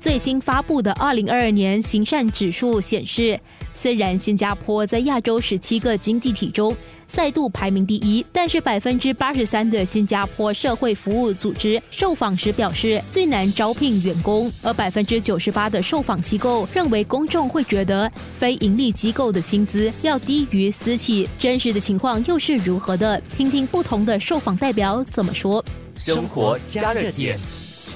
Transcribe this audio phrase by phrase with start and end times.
[0.00, 3.38] 最新发布的二零二二年行善指数显示，
[3.74, 6.74] 虽然新加坡在亚洲十七个经济体中
[7.06, 21.28] 再度排名第一，但是百分之八十三的新加坡社会服务组织受访时表示最难招聘员工，而百分之九十八的受访机构认为公众会觉得非盈利机构的薪资要低于私企。
[21.40, 23.20] 真实的情况又是如何的？
[23.36, 25.64] 听听不同的受访代表怎么说。
[25.98, 27.36] 生活加热点。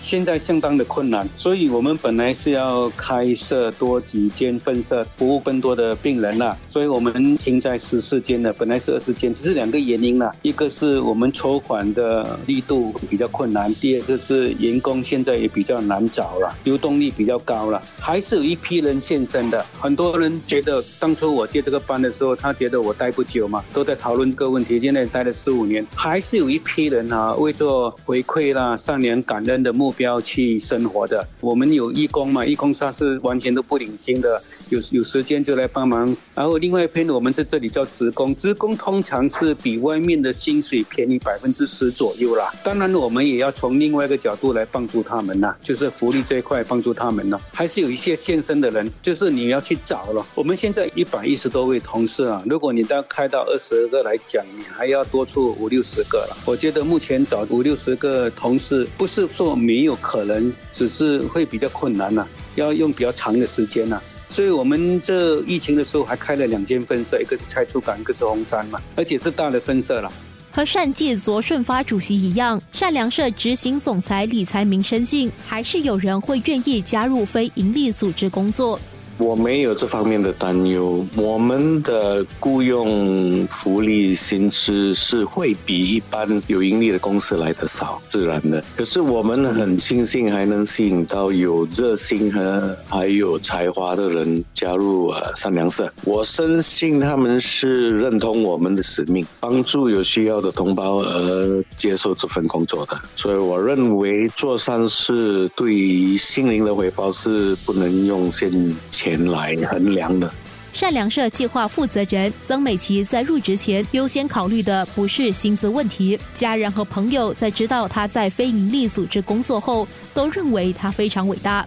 [0.00, 6.56] 现在相当的困难，所以我们本来是要开设多几间分社，服务更多的病人啦。
[6.66, 10.34] 所以我们停在十四间的，本来是二十间，只是两个原因啦。
[10.40, 17.80] 一个是我们筹款的力度比较困难，第二个是员工现在也比较难找了，流动率比较高了。
[18.00, 24.80] 还是有一批人现身的，很多人觉得当初我接这个班的时候，他觉得我待不久嘛，都在讨论这个问题。
[24.80, 29.89] 现在待了四五年，还是有一批人啊，为做回馈啦、善良感恩的目。
[29.90, 32.46] 目标去生活的，我们有义工嘛？
[32.46, 36.16] 义工他是完全都不领薪的，有有时间就来帮忙。
[36.32, 42.54] 然后另外一边我们在这里叫职工，职工通常是比外面的薪水便宜百分之十左右啦。
[42.62, 47.40] 当然我们也要从另外一个角度来帮助他们呐，就是福利这一块帮助他们呢。
[47.52, 50.24] 还是有一些现身的人，就是你要去找了。
[50.36, 56.36] 我们现在一百一十多位同事啊，如果你单开到二十个来讲，你还要多出五六十个了。
[56.44, 59.79] 我觉得目前找五六十个同事，不是说没。
[59.80, 64.00] 也有可能，只是会比较困难呐，要用比较长的时间呐。
[64.28, 70.12] 所以我们这疫情的时候还开了两间分社，一个是蔡厝港，一个是红山嘛，而且是大的分社了。
[70.52, 78.78] 和善记卓顺发主席一样，善良社执行总裁李才明深信，还是有人会愿意加入非营利组织工作。
[79.20, 81.06] 我没有这方面的担忧。
[81.14, 88.64] 我们的雇佣福利薪资是会比一般有盈利的公司来的少，自然的。
[88.74, 95.92] 可是我们很庆幸还能吸引到有热心和还有才华的人加入呃善良社。
[96.04, 102.98] 我深信他们是认同我们的使命，帮助有需要的同胞而接受这份工作的。
[103.14, 108.50] 所以我认为做善事对于心灵的回报是不能用现
[108.88, 109.09] 钱。
[109.10, 110.32] 前来衡量的
[110.72, 119.84] 善良社计划负责人曾美琪在入职前优先考虑的不是薪资问题，家人和朋友在知道他在非营利组织工作后，
[120.14, 121.66] 都认为他非常伟大。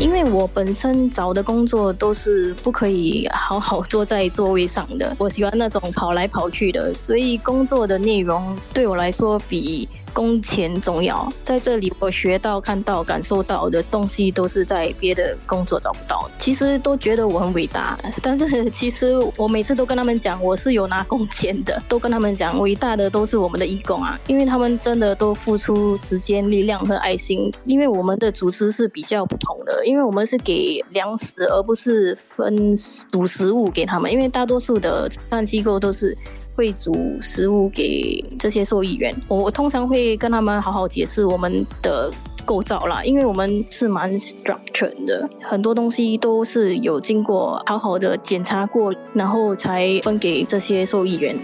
[0.00, 9.86] 因为我本身找的工作都是不可以好好坐在座位上的，我喜欢那种跑来跑去的，所以工作的内容对我来说比。
[10.12, 16.28] 工钱重要，在这里我学到、看到、感受到的东西，都是在别的工作找不到。
[16.36, 27.52] 其实都觉得我很伟大，但是其实我每次都跟他们讲，我是有拿工钱的，都跟他们讲，伟大的都是我们的义工啊，因为他们真的都付出时间、力量和爱心。
[27.64, 32.74] 因为我们的组织是比较不同的，因为我们是给粮食，而不是分
[33.10, 34.10] 煮食物给他们。
[34.10, 36.16] 因为大多数的慈善机构都是。
[36.56, 42.10] 会煮食物给这些受益员，我通常会跟他们好好解释我们的
[42.44, 51.34] 构造啦，因为我们是蛮 structure 的，很多东西都是有经过好好的检查过，然后才分给这些受益员。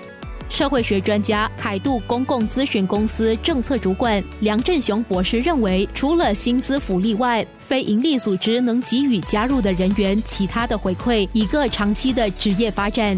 [0.48, 13.16] 社会学专家、凯度公共咨询公司政策主管梁振雄博士认为，除了薪资福利外，非营利组织能给予加入的人员其他的回馈，一个长期的职业发展。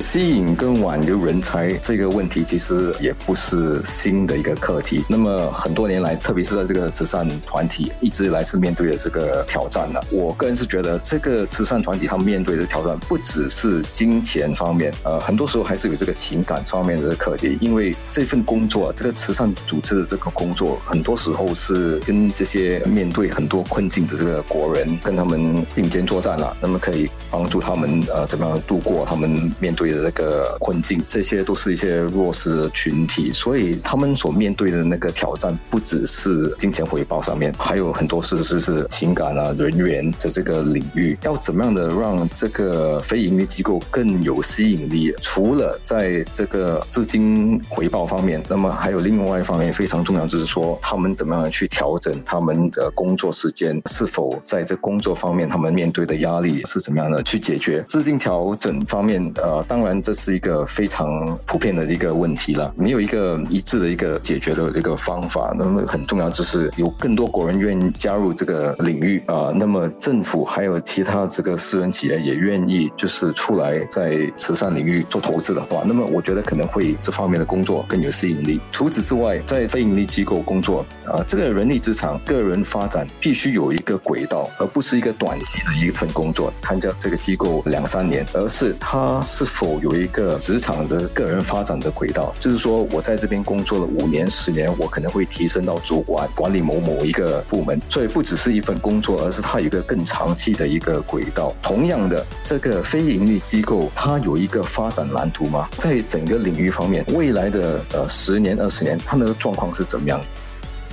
[0.00, 5.04] 吸引跟挽留人才这个问题，其实也不是新的一个课题。
[5.06, 10.02] 那么很多年来，特别是在这个慈善团体，一直以来是面对的这个挑战的。
[10.10, 17.58] 我个人是觉得，这个慈善团体他们面对的挑战，不只是金钱方面，呃，很多时候还是有这个情感方面的这个课题。
[17.60, 26.56] 因为这份工作，这个慈善组织的这个工作，很多时候是跟这些面对很多困境的这个国人，跟他们并肩作战了。
[26.58, 29.89] 那么可以帮助他们呃，怎么样度过他们面对。
[29.90, 45.14] 的这个困境，这些都是一些弱势群体，所以他们所面对的那个挑战，不只是金钱回报上面，还有很多是是是情感啊、人员的这个领域，要怎么样的让这个非盈利机构更有吸引力？
[45.20, 57.82] 除了在这个资金回报方面，那么还有另外一方面非常重要，就是说他们怎么样去调整他们的工作时间，是否在这工作方面他们面对的压力是怎么样的去解决？
[57.88, 65.54] 资金调整方面，呃，当当然这是一个非常普遍的一个问题了，没有一个一致的一个解决的这个方法。
[65.58, 78.60] 那么很重要就是有更多国人愿意加入这个领域啊，那么政府还有其他这个私人企业也愿意就是出来在慈善领域做投资的话，那么我觉得可能会这方面的工作更有吸引力。
[78.70, 92.34] 除此之外，在非盈利机构工作啊，这个人力职场个人发展必须有一个轨道，而不是一个短期的一份工作，参加这个机构两三年，而是他是否有一个职场的个人发展的轨道。
[92.40, 97.80] 就是说我在这边工作了五年、十年，我可能会提升到主管，管理某某一个部门。
[97.88, 101.54] 所以不只是一份工作，而是它有一个更长期的一个轨道。
[101.62, 105.68] 同样的，这个非盈利机构它有一个发展蓝图吗？
[105.76, 110.20] 在整个领域方面，未来的呃十年、二十年，它的状况是怎么样？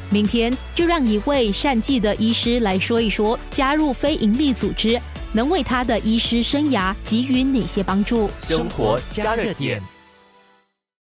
[0.10, 4.98] 明天就让一位善记的医师来说一说，加入非营利组织
[5.34, 8.30] 能为他的医师生涯给予哪些帮助。
[8.42, 9.97] 生活加热点。